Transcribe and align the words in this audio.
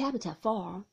Chapter 0.00 0.36
4 0.42 0.84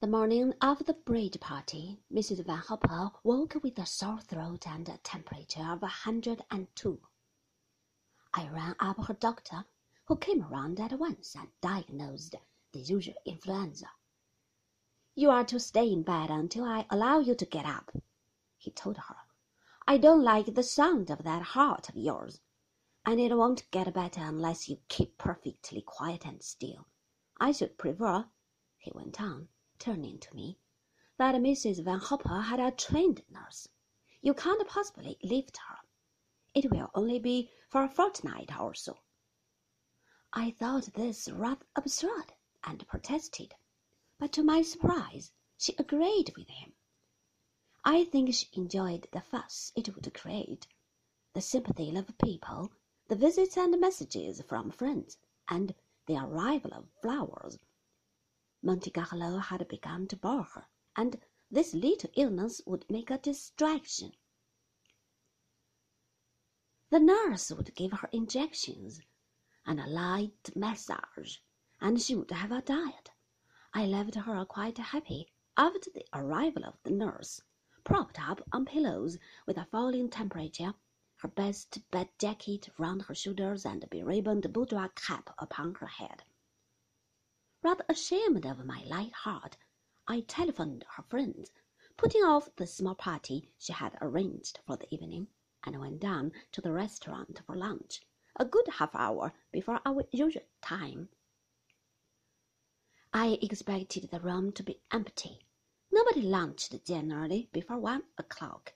The 0.00 0.06
morning 0.06 0.54
of 0.62 0.86
the 0.86 0.94
bridge 0.94 1.38
party, 1.38 2.00
Mrs. 2.10 2.46
Van 2.46 2.56
Hopper 2.56 3.10
woke 3.22 3.62
with 3.62 3.78
a 3.78 3.84
sore 3.84 4.22
throat 4.22 4.66
and 4.66 4.88
a 4.88 4.96
temperature 4.96 5.66
of 5.70 5.82
a 5.82 5.86
hundred 5.86 6.42
and 6.50 6.74
two. 6.74 7.02
I 8.32 8.48
rang 8.48 8.74
up 8.80 9.04
her 9.04 9.12
doctor, 9.12 9.66
who 10.06 10.16
came 10.16 10.44
around 10.44 10.80
at 10.80 10.98
once 10.98 11.36
and 11.36 11.48
diagnosed 11.60 12.36
the 12.72 12.80
usual 12.80 13.16
influenza. 13.26 13.90
You 15.14 15.28
are 15.28 15.44
to 15.44 15.60
stay 15.60 15.92
in 15.92 16.02
bed 16.02 16.30
until 16.30 16.64
I 16.64 16.86
allow 16.88 17.18
you 17.18 17.34
to 17.34 17.44
get 17.44 17.66
up, 17.66 17.94
he 18.56 18.70
told 18.70 18.96
her. 18.96 19.16
I 19.86 19.98
don't 19.98 20.24
like 20.24 20.54
the 20.54 20.62
sound 20.62 21.10
of 21.10 21.22
that 21.24 21.42
heart 21.42 21.90
of 21.90 21.98
yours, 21.98 22.40
and 23.04 23.20
it 23.20 23.36
won't 23.36 23.70
get 23.70 23.92
better 23.92 24.22
unless 24.22 24.70
you 24.70 24.78
keep 24.88 25.18
perfectly 25.18 25.82
quiet 25.82 26.24
and 26.24 26.42
still. 26.42 26.86
I 27.44 27.50
should 27.50 27.76
prefer, 27.76 28.30
he 28.78 28.92
went 28.94 29.20
on, 29.20 29.48
turning 29.80 30.20
to 30.20 30.32
me, 30.32 30.60
that 31.16 31.34
Mrs. 31.34 31.82
Van 31.82 31.98
Hopper 31.98 32.40
had 32.42 32.60
a 32.60 32.70
trained 32.70 33.24
nurse. 33.28 33.66
You 34.20 34.32
can't 34.32 34.64
possibly 34.68 35.18
lift 35.24 35.56
her. 35.56 35.78
It 36.54 36.70
will 36.70 36.88
only 36.94 37.18
be 37.18 37.50
for 37.68 37.82
a 37.82 37.88
fortnight 37.88 38.56
or 38.56 38.74
so. 38.74 38.96
I 40.32 40.52
thought 40.52 40.94
this 40.94 41.28
rather 41.28 41.66
absurd 41.74 42.32
and 42.62 42.86
protested, 42.86 43.56
but 44.18 44.30
to 44.34 44.44
my 44.44 44.62
surprise 44.62 45.32
she 45.58 45.74
agreed 45.78 46.32
with 46.36 46.48
him. 46.48 46.74
I 47.84 48.04
think 48.04 48.32
she 48.32 48.46
enjoyed 48.52 49.08
the 49.10 49.20
fuss 49.20 49.72
it 49.74 49.92
would 49.92 50.14
create, 50.14 50.68
the 51.32 51.40
sympathy 51.40 51.92
of 51.96 52.16
people, 52.18 52.70
the 53.08 53.16
visits 53.16 53.56
and 53.56 53.80
messages 53.80 54.40
from 54.42 54.70
friends, 54.70 55.18
and 55.48 55.74
the 56.06 56.16
arrival 56.16 56.74
of 56.74 56.88
flowers. 57.00 57.58
Monte 58.62 58.90
Carlo 58.90 59.38
had 59.38 59.66
begun 59.68 60.06
to 60.08 60.16
bore 60.16 60.44
her, 60.44 60.66
and 60.96 61.20
this 61.50 61.74
little 61.74 62.10
illness 62.16 62.60
would 62.66 62.88
make 62.90 63.10
a 63.10 63.18
distraction. 63.18 64.12
The 66.90 67.00
nurse 67.00 67.50
would 67.50 67.74
give 67.74 67.92
her 67.92 68.08
injections 68.12 69.00
and 69.64 69.80
a 69.80 69.86
light 69.86 70.50
massage, 70.56 71.38
and 71.80 72.00
she 72.00 72.14
would 72.14 72.30
have 72.30 72.52
a 72.52 72.62
diet. 72.62 73.10
I 73.72 73.86
left 73.86 74.14
her 74.14 74.44
quite 74.44 74.78
happy 74.78 75.28
after 75.56 75.90
the 75.90 76.06
arrival 76.12 76.64
of 76.64 76.74
the 76.82 76.90
nurse, 76.90 77.40
propped 77.84 78.20
up 78.20 78.40
on 78.52 78.64
pillows 78.64 79.18
with 79.46 79.56
a 79.56 79.66
falling 79.66 80.10
temperature 80.10 80.74
her 81.22 81.28
best 81.28 81.88
bed 81.92 82.08
jacket 82.18 82.68
round 82.78 83.02
her 83.02 83.14
shoulders 83.14 83.64
and 83.64 83.84
a 83.84 83.86
beribboned 83.86 84.52
boudoir 84.52 84.88
cap 84.88 85.32
upon 85.38 85.72
her 85.76 85.86
head. 85.86 86.24
Rather 87.62 87.84
ashamed 87.88 88.44
of 88.44 88.64
my 88.64 88.82
light 88.86 89.12
heart, 89.12 89.56
I 90.08 90.22
telephoned 90.22 90.84
her 90.96 91.04
friends, 91.04 91.52
putting 91.96 92.24
off 92.24 92.56
the 92.56 92.66
small 92.66 92.96
party 92.96 93.48
she 93.56 93.72
had 93.72 93.96
arranged 94.00 94.58
for 94.66 94.76
the 94.76 94.92
evening, 94.92 95.28
and 95.62 95.78
went 95.78 96.00
down 96.00 96.32
to 96.50 96.60
the 96.60 96.72
restaurant 96.72 97.40
for 97.46 97.54
lunch, 97.54 98.00
a 98.34 98.44
good 98.44 98.66
half 98.66 98.92
hour 98.96 99.32
before 99.52 99.80
our 99.86 100.04
usual 100.10 100.42
time. 100.60 101.08
I 103.14 103.38
expected 103.40 104.10
the 104.10 104.18
room 104.18 104.50
to 104.54 104.64
be 104.64 104.80
empty. 104.90 105.46
Nobody 105.92 106.22
lunched 106.22 106.84
generally 106.84 107.48
before 107.52 107.78
one 107.78 108.02
o'clock. 108.18 108.72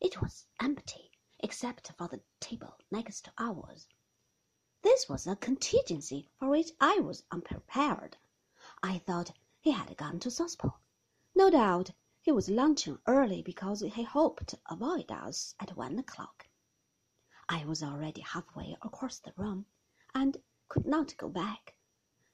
It 0.00 0.22
was 0.22 0.46
empty 0.58 1.11
except 1.44 1.92
for 1.98 2.08
the 2.08 2.20
table 2.40 2.78
next 2.90 3.24
to 3.24 3.32
ours. 3.36 3.86
This 4.82 5.08
was 5.08 5.26
a 5.26 5.36
contingency 5.36 6.30
for 6.38 6.48
which 6.48 6.70
I 6.80 7.00
was 7.00 7.24
unprepared. 7.30 8.16
I 8.82 8.98
thought 8.98 9.32
he 9.60 9.72
had 9.72 9.96
gone 9.96 10.18
to 10.20 10.30
Sospel. 10.30 10.80
No 11.34 11.50
doubt 11.50 11.90
he 12.20 12.32
was 12.32 12.48
lunching 12.48 12.98
early 13.06 13.42
because 13.42 13.80
he 13.80 14.02
hoped 14.02 14.46
to 14.48 14.60
avoid 14.70 15.10
us 15.10 15.54
at 15.60 15.76
one 15.76 15.98
o'clock. 15.98 16.48
I 17.48 17.64
was 17.64 17.82
already 17.82 18.22
halfway 18.22 18.76
across 18.80 19.18
the 19.18 19.34
room 19.36 19.66
and 20.14 20.42
could 20.68 20.86
not 20.86 21.16
go 21.16 21.28
back. 21.28 21.74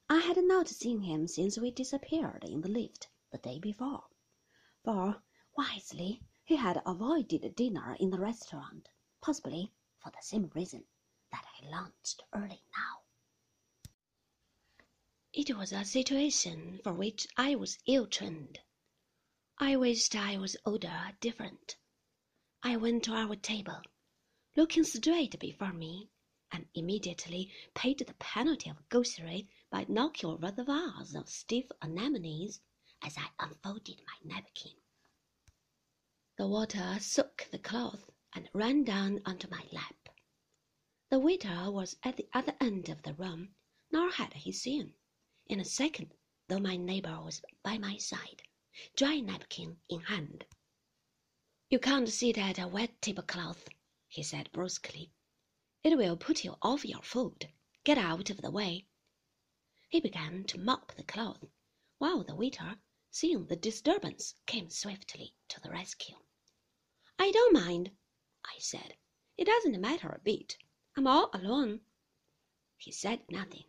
I 0.09 0.21
had 0.21 0.37
not 0.45 0.69
seen 0.69 1.01
him 1.01 1.27
since 1.27 1.59
we 1.59 1.71
disappeared 1.71 2.45
in 2.45 2.61
the 2.61 2.69
lift 2.69 3.09
the 3.31 3.39
day 3.39 3.59
before, 3.59 4.05
for 4.85 5.23
wisely 5.57 6.23
he 6.45 6.57
had 6.57 6.83
avoided 6.87 7.57
dinner 7.57 7.97
in 7.99 8.11
the 8.11 8.21
restaurant 8.21 8.91
possibly 9.21 9.73
for 9.99 10.11
the 10.11 10.23
same 10.23 10.51
reason 10.55 10.85
that 11.31 11.45
I 11.45 11.69
launched 11.69 12.23
early 12.33 12.63
now. 12.77 13.03
It 15.33 15.57
was 15.57 15.73
a 15.73 15.85
situation 15.85 16.81
for 16.83 16.93
which 16.93 17.27
I 17.37 17.55
was 17.55 17.79
ill 17.87 18.07
trained. 18.07 18.61
I 19.59 19.77
wished 19.77 20.15
I 20.17 20.39
was 20.39 20.57
older, 20.65 21.13
different. 21.21 21.77
I 22.63 22.77
went 22.77 23.05
to 23.05 23.13
our 23.13 23.37
table, 23.37 23.83
looking 24.57 24.85
straight 24.85 25.39
before 25.39 25.73
me, 25.73 26.11
and 26.51 26.67
immediately 26.75 27.53
paid 27.75 27.99
the 27.99 28.15
penalty 28.15 28.71
of 28.71 28.89
gaucherie 28.89 29.49
by 29.71 29.85
knocking 29.89 30.31
over 30.31 30.51
the 30.51 30.65
vase 30.65 31.15
of 31.15 31.29
stiff 31.29 31.67
anemones 31.83 32.61
as 33.03 33.17
I 33.19 33.29
unfolded 33.39 34.01
my 34.07 34.35
napkin. 34.35 34.73
The 36.37 36.47
water 36.47 36.99
soaked 37.01 37.51
the 37.51 37.59
cloth 37.59 38.11
and 38.35 38.51
ran 38.53 38.85
down 38.85 39.21
onto 39.25 39.49
my 39.49 39.67
lap. 39.73 40.09
The 41.11 41.19
waiter 41.19 41.71
was 41.71 41.97
at 42.03 42.17
the 42.17 42.29
other 42.33 42.55
end 42.61 42.89
of 42.89 43.03
the 43.03 43.15
room, 43.15 43.55
nor 43.91 44.11
had 44.11 44.35
he 44.35 44.53
seen. 44.53 44.95
In 45.47 45.59
a 45.61 45.65
second, 45.65 46.15
though 46.47 46.61
my 46.61 46.77
neighbor 46.77 47.21
was 47.23 47.43
by 47.63 47.79
my 47.79 47.97
side, 47.97 48.43
dry 48.95 49.21
napkin 49.21 49.81
in 49.89 50.01
hand. 50.03 50.45
You 51.71 51.79
can't 51.79 52.09
sit 52.09 52.37
at 52.39 52.59
a 52.59 52.69
wet 52.69 53.01
tablecloth, 53.01 53.69
he 54.07 54.23
said 54.23 54.53
brusquely. 54.53 55.11
It 55.83 55.97
will 55.97 56.17
put 56.17 56.45
you 56.45 56.57
off 56.61 56.85
your 56.85 57.03
food. 57.03 57.49
Get 57.85 57.99
out 57.99 58.31
of 58.31 58.43
the 58.43 58.51
way. 58.51 58.87
He 59.89 60.01
began 60.01 60.45
to 60.45 60.59
mop 60.59 60.95
the 60.95 61.05
cloth, 61.05 61.45
while 61.97 62.23
the 62.23 62.37
waiter, 62.37 62.79
seeing 63.11 63.47
the 63.47 63.57
disturbance, 63.57 64.35
came 64.47 64.69
swiftly 64.69 65.35
to 65.49 65.61
the 65.61 65.71
rescue. 65.71 66.17
I 67.19 67.31
don't 67.31 67.55
mind, 67.55 67.91
I 68.45 68.59
said. 68.59 68.97
It 69.37 69.47
doesn't 69.47 69.81
matter 69.81 70.09
a 70.09 70.21
bit. 70.21 70.59
I'm 70.97 71.07
all 71.07 71.31
alone. 71.33 71.81
He 72.77 72.93
said 72.93 73.31
nothing, 73.31 73.65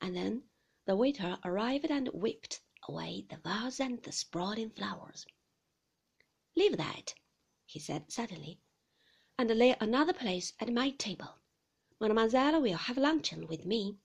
and 0.00 0.16
then 0.16 0.44
the 0.84 0.96
waiter 0.96 1.38
arrived 1.44 1.86
and 1.90 2.08
whipped 2.08 2.60
away 2.88 3.26
the 3.30 3.36
vase 3.36 3.80
and 3.80 4.02
the 4.02 4.12
sprouting 4.12 4.70
flowers. 4.70 5.26
Leave 6.54 6.76
that, 6.76 7.14
he 7.64 7.78
said 7.78 8.10
suddenly, 8.12 8.60
and 9.38 9.50
lay 9.50 9.76
another 9.80 10.12
place 10.12 10.52
at 10.60 10.72
my 10.72 10.90
table. 10.90 11.38
Mademoiselle 12.00 12.60
will 12.60 12.76
have 12.76 12.98
luncheon 12.98 13.46
with 13.46 13.64
me. 13.64 13.96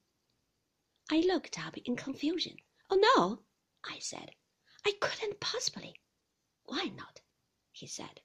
I 1.10 1.20
looked 1.22 1.58
up 1.60 1.78
in 1.78 1.96
confusion. 1.96 2.58
Oh, 2.90 2.96
no, 2.96 3.44
I 3.84 4.00
said. 4.00 4.36
I 4.86 4.94
couldn't 5.02 5.40
possibly. 5.40 6.00
Why 6.66 6.86
not? 6.86 7.22
he 7.72 7.88
said. 7.88 8.22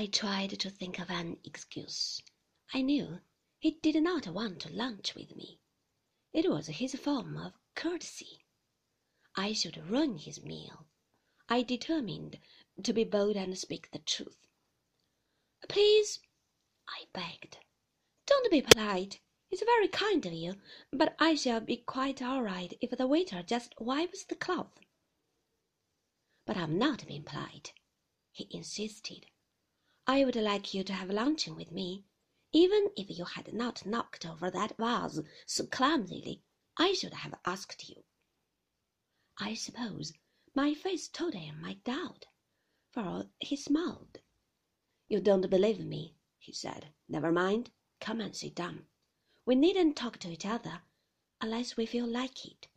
I 0.00 0.06
tried 0.06 0.60
to 0.60 0.70
think 0.70 1.00
of 1.00 1.10
an 1.10 1.38
excuse. 1.42 2.22
I 2.72 2.82
knew 2.82 3.18
he 3.58 3.72
did 3.72 4.00
not 4.00 4.28
want 4.28 4.60
to 4.60 4.72
lunch 4.72 5.16
with 5.16 5.34
me. 5.34 5.58
It 6.32 6.48
was 6.48 6.68
his 6.68 6.94
form 6.94 7.36
of 7.36 7.54
courtesy. 7.74 8.44
I 9.34 9.52
should 9.52 9.76
ruin 9.90 10.18
his 10.18 10.40
meal. 10.40 10.86
I 11.48 11.62
determined 11.64 12.38
to 12.80 12.92
be 12.92 13.02
bold 13.02 13.34
and 13.34 13.58
speak 13.58 13.90
the 13.90 13.98
truth. 13.98 14.46
Please, 15.68 16.20
I 16.88 17.06
begged, 17.12 17.58
don't 18.24 18.52
be 18.52 18.62
polite. 18.62 19.18
It's 19.50 19.64
very 19.64 19.88
kind 19.88 20.24
of 20.24 20.32
you, 20.32 20.60
but 20.92 21.16
I 21.18 21.34
shall 21.34 21.58
be 21.58 21.76
quite 21.76 22.22
all 22.22 22.44
right 22.44 22.72
if 22.80 22.92
the 22.92 23.08
waiter 23.08 23.42
just 23.42 23.74
wipes 23.80 24.22
the 24.22 24.36
cloth. 24.36 24.78
But 26.46 26.56
I'm 26.56 26.78
not 26.78 27.04
being 27.04 27.24
polite, 27.24 27.72
he 28.30 28.46
insisted. 28.52 29.26
I 30.10 30.24
would 30.24 30.36
like 30.36 30.72
you 30.72 30.84
to 30.84 30.94
have 30.94 31.10
luncheon 31.10 31.54
with 31.54 31.70
me. 31.70 32.06
Even 32.50 32.88
if 32.96 33.10
you 33.10 33.26
had 33.26 33.52
not 33.52 33.84
knocked 33.84 34.24
over 34.24 34.50
that 34.50 34.78
vase 34.78 35.20
so 35.44 35.66
clumsily, 35.66 36.42
I 36.78 36.94
should 36.94 37.12
have 37.12 37.34
asked 37.44 37.90
you. 37.90 38.04
I 39.36 39.52
suppose 39.52 40.14
my 40.54 40.72
face 40.72 41.08
told 41.08 41.34
him 41.34 41.60
my 41.60 41.74
doubt, 41.84 42.24
for 42.90 43.26
he 43.38 43.54
smiled. 43.54 44.20
You 45.08 45.20
don't 45.20 45.50
believe 45.50 45.80
me, 45.80 46.14
he 46.38 46.54
said. 46.54 46.86
Never 47.06 47.30
mind. 47.30 47.70
Come 48.00 48.22
and 48.22 48.34
sit 48.34 48.54
down. 48.54 48.86
We 49.44 49.56
needn't 49.56 49.94
talk 49.94 50.16
to 50.20 50.30
each 50.30 50.46
other 50.46 50.80
unless 51.42 51.76
we 51.76 51.84
feel 51.84 52.06
like 52.06 52.46
it. 52.46 52.68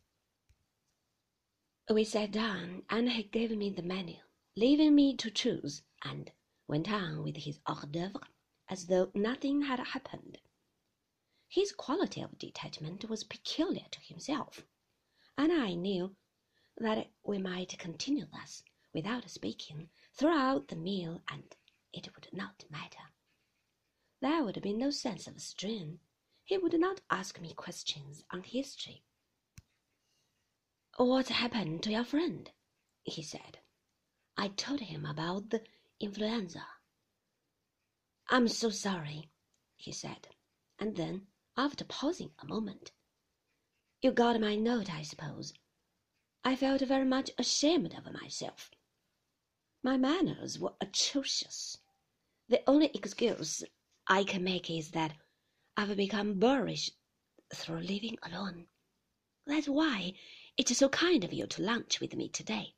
We 1.88 2.04
sat 2.04 2.30
down, 2.30 2.82
and 2.90 3.10
he 3.10 3.22
gave 3.22 3.56
me 3.56 3.70
the 3.70 3.82
menu, 3.82 4.18
leaving 4.54 4.94
me 4.94 5.16
to 5.16 5.30
choose, 5.30 5.82
and 6.04 6.30
went 6.72 6.90
on 6.90 7.22
with 7.22 7.36
his 7.36 7.60
hors 7.66 7.84
d'oeuvre 7.84 8.26
as 8.66 8.86
though 8.86 9.10
nothing 9.14 9.60
had 9.60 9.78
happened. 9.78 10.38
His 11.46 11.70
quality 11.70 12.22
of 12.22 12.38
detachment 12.38 13.10
was 13.10 13.24
peculiar 13.24 13.84
to 13.90 14.00
himself, 14.00 14.64
and 15.36 15.52
I 15.52 15.74
knew 15.74 16.16
that 16.78 17.10
we 17.22 17.36
might 17.36 17.78
continue 17.78 18.24
thus, 18.24 18.62
without 18.94 19.28
speaking, 19.28 19.90
throughout 20.14 20.68
the 20.68 20.76
meal, 20.76 21.20
and 21.28 21.54
it 21.92 22.08
would 22.14 22.30
not 22.32 22.64
matter. 22.70 23.04
There 24.22 24.42
would 24.42 24.62
be 24.62 24.72
no 24.72 24.88
sense 24.88 25.26
of 25.26 25.42
strain. 25.42 26.00
He 26.42 26.56
would 26.56 26.80
not 26.80 27.02
ask 27.10 27.38
me 27.38 27.52
questions 27.52 28.24
on 28.30 28.44
history. 28.44 29.04
What 30.96 31.28
happened 31.28 31.82
to 31.82 31.90
your 31.90 32.04
friend? 32.04 32.50
he 33.04 33.22
said. 33.22 33.58
I 34.38 34.48
told 34.48 34.80
him 34.80 35.04
about 35.04 35.50
the 35.50 35.62
influenza. 36.02 36.66
I'm 38.28 38.48
so 38.48 38.70
sorry, 38.70 39.30
he 39.76 39.92
said, 39.92 40.28
and 40.78 40.96
then, 40.96 41.28
after 41.56 41.84
pausing 41.84 42.32
a 42.40 42.46
moment, 42.46 42.92
You 44.02 44.12
got 44.12 44.38
my 44.40 44.54
note, 44.56 44.92
I 44.92 45.02
suppose. 45.02 45.54
I 46.44 46.56
felt 46.56 46.82
very 46.82 47.06
much 47.06 47.30
ashamed 47.38 47.94
of 47.94 48.12
myself. 48.12 48.70
My 49.82 49.96
manners 49.96 50.58
were 50.58 50.74
atrocious. 50.80 51.78
The 52.48 52.62
only 52.68 52.86
excuse 52.94 53.64
I 54.08 54.24
can 54.24 54.44
make 54.44 54.70
is 54.70 54.90
that 54.92 55.16
I've 55.76 55.96
become 55.96 56.38
boorish 56.38 56.90
through 57.54 57.80
living 57.80 58.18
alone. 58.22 58.68
That's 59.46 59.68
why 59.68 60.14
it's 60.56 60.76
so 60.76 60.88
kind 60.88 61.24
of 61.24 61.32
you 61.32 61.46
to 61.46 61.62
lunch 61.62 62.00
with 62.00 62.16
me 62.16 62.28
today. 62.28 62.74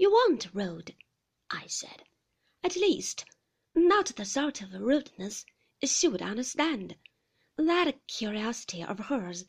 You 0.00 0.12
weren't 0.12 0.54
rude, 0.54 0.94
I 1.50 1.66
said. 1.66 2.04
At 2.62 2.76
least, 2.76 3.24
not 3.74 4.06
the 4.14 4.24
sort 4.24 4.62
of 4.62 4.72
rudeness 4.72 5.44
she 5.82 6.06
would 6.06 6.22
understand. 6.22 6.96
That 7.56 8.06
curiosity 8.06 8.84
of 8.84 9.00
hers, 9.00 9.46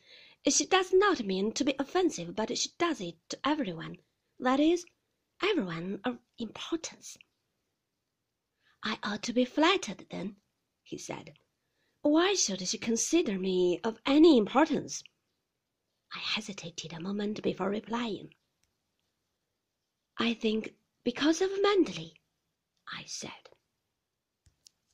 she 0.48 0.66
does 0.66 0.92
not 0.92 1.24
mean 1.24 1.52
to 1.52 1.64
be 1.64 1.76
offensive, 1.78 2.36
but 2.36 2.58
she 2.58 2.70
does 2.80 3.00
it 3.00 3.18
to 3.30 3.40
everyone. 3.48 4.00
That 4.40 4.60
is, 4.60 4.88
everyone 5.40 6.02
of 6.04 6.18
importance. 6.40 7.16
I 8.82 8.98
ought 9.04 9.22
to 9.24 9.34
be 9.34 9.46
flattered, 9.46 10.08
then, 10.10 10.38
he 10.82 10.98
said. 10.98 11.38
Why 12.02 12.34
should 12.34 12.68
she 12.68 12.80
consider 12.80 13.38
me 13.38 13.82
of 13.84 14.02
any 14.04 14.36
importance? 14.36 15.04
I 16.16 16.18
hesitated 16.18 16.92
a 16.94 17.00
moment 17.00 17.44
before 17.44 17.70
replying. 17.70 18.34
I 20.20 20.34
think 20.34 20.74
because 21.06 21.42
of 21.42 21.50
Manderley, 21.64 22.12
I 22.94 23.04
said. 23.06 23.32